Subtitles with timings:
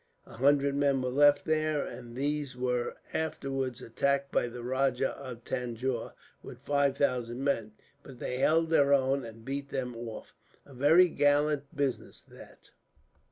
[0.25, 5.43] A hundred men were left there, and these were afterwards attacked by the Rajah of
[5.43, 10.33] Tanjore, with five thousand men; but they held their own, and beat them off.
[10.65, 12.71] A very gallant business, that!